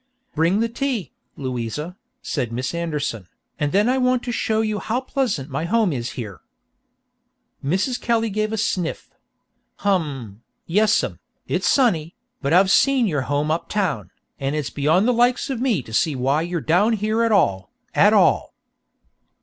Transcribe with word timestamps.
"Bring 0.33 0.61
the 0.61 0.67
tea, 0.67 1.11
Louisa," 1.37 1.95
said 2.23 2.51
Miss 2.51 2.73
Anderson, 2.73 3.27
"and 3.59 3.71
then 3.71 3.87
I 3.87 3.99
want 3.99 4.23
to 4.23 4.31
show 4.31 4.61
you 4.61 4.79
how 4.79 4.99
pleasant 5.01 5.47
my 5.51 5.65
home 5.65 5.93
is 5.93 6.13
here." 6.13 6.41
Mrs. 7.63 8.01
Kelly 8.01 8.31
gave 8.31 8.51
a 8.51 8.57
sniff. 8.57 9.11
"Hum, 9.85 10.41
yessum, 10.65 11.19
it's 11.47 11.67
sunny, 11.67 12.15
but 12.41 12.51
I've 12.51 12.71
seen 12.71 13.05
your 13.05 13.21
home 13.29 13.51
up 13.51 13.69
town, 13.69 14.09
and 14.39 14.55
it's 14.55 14.71
beyond 14.71 15.07
the 15.07 15.13
likes 15.13 15.51
of 15.51 15.61
me 15.61 15.83
to 15.83 15.93
see 15.93 16.15
why 16.15 16.41
you're 16.41 16.61
down 16.61 16.93
here 16.93 17.21
at 17.21 17.31
all, 17.31 17.69
at 17.93 18.11
all." 18.11 18.55